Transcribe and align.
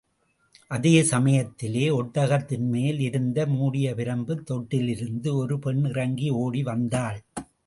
அதே 0.67 1.01
சம்யத்திலே, 1.01 1.83
ஒட்டகத்தின் 1.91 2.67
மேல் 2.69 2.99
இருந்த 2.99 3.45
மூடிய 3.45 3.95
பிரம்புத் 3.95 4.43
தொட்டிலிலிருந்து, 4.51 5.33
ஒரு 5.33 5.59
பெண் 5.59 5.85
இறங்கி 5.85 6.29
ஓடி 6.29 6.63
வந்தாள். 6.63 7.21